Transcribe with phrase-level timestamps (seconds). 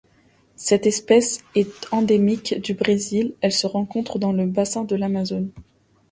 [0.55, 5.51] Cette espèce est endémique du Brésil, elle se rencontre dans le bassin de l'Amazone.